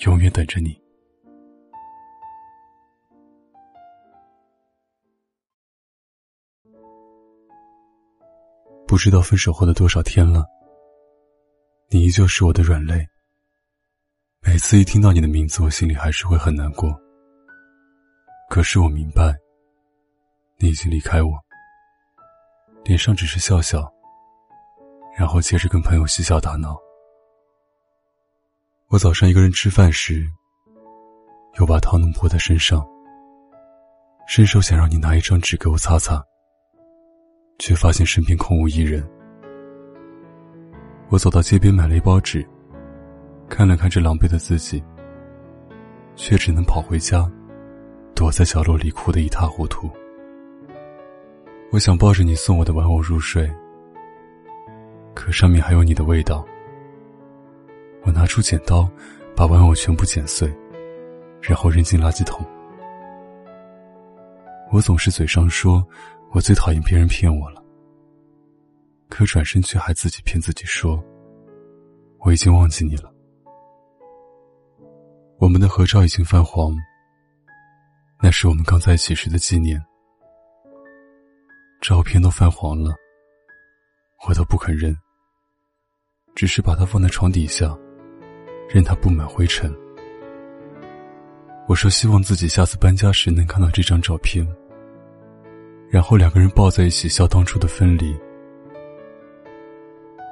[0.00, 0.80] 永远等着你。
[8.86, 10.44] 不知道分手后的多少天了，
[11.90, 13.06] 你依旧是我的软肋。
[14.42, 16.90] 每次一听到你的名字，我心里还是会很难过。
[18.48, 19.32] 可是我明白，
[20.58, 21.30] 你已经离开我，
[22.84, 23.88] 脸上只是笑笑，
[25.16, 26.76] 然后接着跟朋友嬉笑打闹。
[28.90, 30.28] 我早上一个人吃饭时，
[31.60, 32.84] 又把汤弄泼在身上，
[34.26, 36.20] 伸手想让你拿一张纸给我擦擦，
[37.60, 39.08] 却发现身边空无一人。
[41.08, 42.44] 我走到街边买了一包纸，
[43.48, 44.82] 看了看这狼狈的自己，
[46.16, 47.30] 却只能跑回家，
[48.12, 49.88] 躲在角落里哭得一塌糊涂。
[51.70, 53.48] 我想抱着你送我的玩偶入睡，
[55.14, 56.44] 可上面还有你的味道。
[58.02, 58.88] 我拿出剪刀，
[59.36, 60.52] 把玩偶全部剪碎，
[61.40, 62.44] 然后扔进垃圾桶。
[64.72, 65.86] 我总是嘴上说，
[66.32, 67.62] 我最讨厌别人骗我了，
[69.08, 71.02] 可转身却还自己骗自己说，
[72.20, 73.12] 我已经忘记你了。
[75.38, 76.72] 我们的合照已经泛黄，
[78.22, 79.82] 那是我们刚在一起时的纪念。
[81.80, 82.94] 照片都泛黄了，
[84.28, 84.94] 我都不肯扔，
[86.34, 87.76] 只是把它放在床底下。
[88.72, 89.74] 任它布满灰尘。
[91.66, 94.46] 我说希望自己下次搬家时能看到这张照片，
[95.88, 98.16] 然后两个人抱在一起笑当初的分离。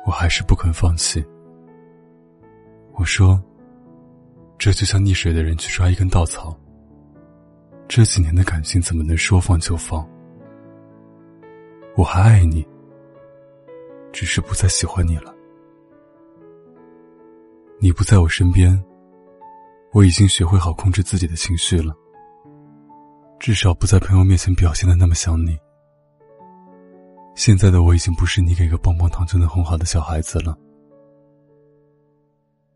[0.07, 1.25] 我还是不肯放弃。
[2.95, 3.41] 我说，
[4.57, 6.57] 这就像溺水的人去抓一根稻草。
[7.87, 10.09] 这几年的感情怎么能说放就放？
[11.97, 12.67] 我还爱你，
[14.13, 15.35] 只是不再喜欢你了。
[17.81, 18.77] 你不在我身边，
[19.93, 21.95] 我已经学会好控制自己的情绪了。
[23.39, 25.57] 至少不在朋友面前表现的那么想你。
[27.37, 30.59] 现在的我已经不是你给个棒棒糖就能哄好的小孩子了。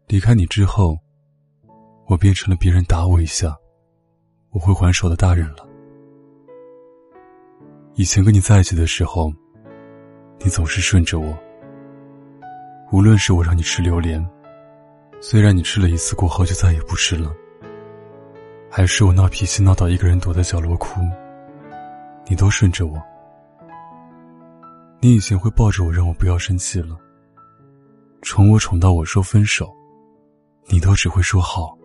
[0.06, 0.96] 离开你之后，
[2.06, 3.56] 我变成了别人打我一下，
[4.50, 5.68] 我会还手的大人了。
[7.94, 9.32] 以前跟你在一起的时候，
[10.38, 11.36] 你总是顺着我，
[12.92, 14.24] 无论是我让你吃榴莲。
[15.24, 17.32] 虽然你吃了一次过后就再也不吃了，
[18.68, 21.00] 还是我闹脾气闹到一个人躲在角落哭，
[22.26, 23.00] 你都顺着我。
[25.00, 26.98] 你以前会抱着我让我不要生气了，
[28.22, 29.72] 宠我宠到我说分手，
[30.66, 31.78] 你都只会说好。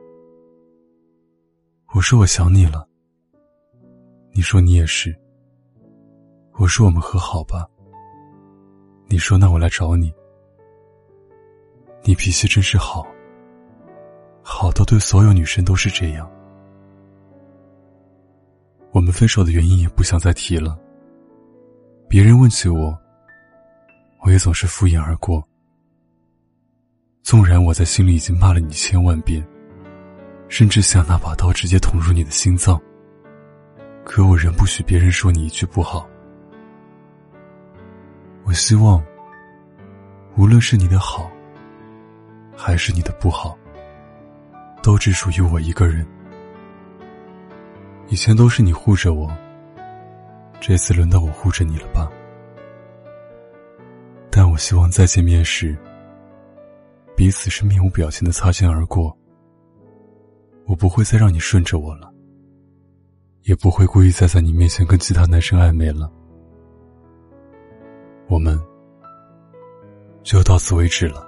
[1.94, 2.90] 我说我想你了，
[4.32, 5.16] 你说你也是。
[6.54, 7.68] 我说我们和好吧，
[9.06, 10.12] 你说那我来找你。
[12.02, 13.06] 你脾气真是好。
[14.60, 16.28] 好到对所有女生都是这样。
[18.90, 20.76] 我们分手的原因也不想再提了。
[22.10, 22.98] 别人问起我，
[24.22, 25.48] 我也总是敷衍而过。
[27.22, 29.48] 纵然我在心里已经骂了你千万遍，
[30.50, 32.82] 甚至想拿把刀直接捅入你的心脏，
[34.04, 36.10] 可我仍不许别人说你一句不好。
[38.44, 39.06] 我希望，
[40.36, 41.30] 无论是你的好，
[42.56, 43.56] 还是你的不好。
[44.88, 46.08] 都只属于我一个人。
[48.08, 49.30] 以前都是你护着我，
[50.62, 52.10] 这次轮到我护着你了吧？
[54.32, 55.78] 但我希望再见面时，
[57.18, 59.14] 彼此是面无表情的擦肩而过。
[60.68, 62.10] 我不会再让你顺着我了，
[63.42, 66.10] 也不会故意再在你面前跟其他男生暧昧了。
[68.30, 68.58] 我们
[70.24, 71.28] 就到此为止了。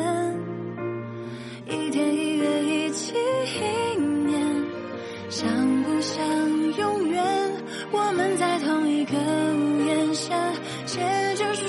[5.31, 5.49] 想
[5.83, 6.21] 不想
[6.73, 7.23] 永远
[7.89, 10.35] 我们在同一个屋檐下
[10.85, 10.99] 写
[11.35, 11.63] 着书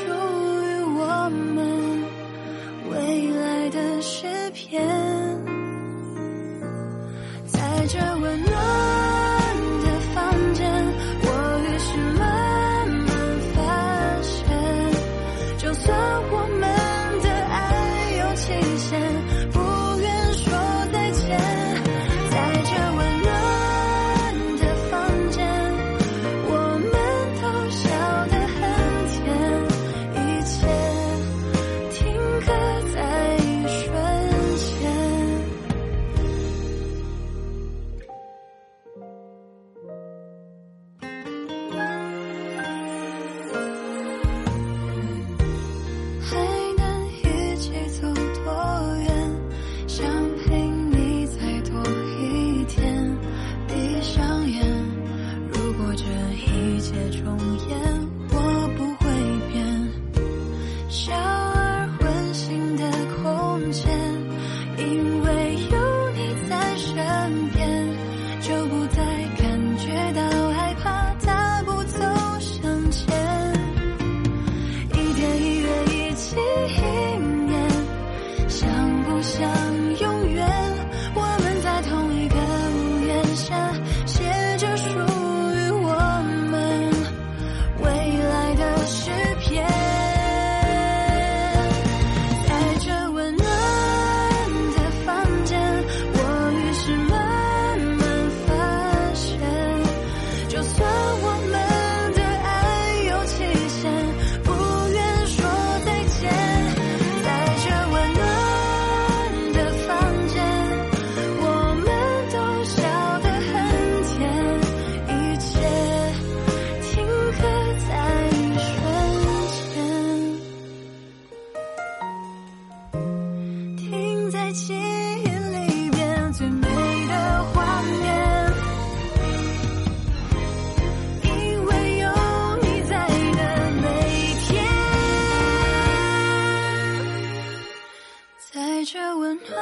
[138.92, 139.58] 这温暖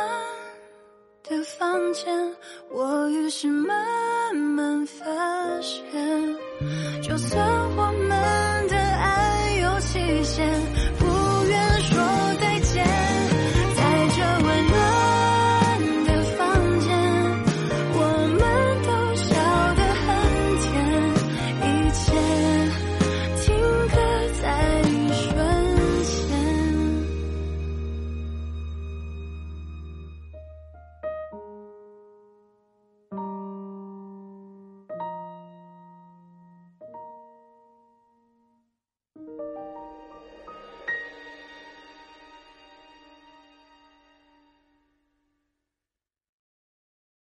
[1.23, 2.13] 的房间
[2.69, 5.05] 我于是慢慢发
[5.61, 5.81] 现
[7.01, 7.41] 就算
[7.77, 10.70] 我们的爱有期限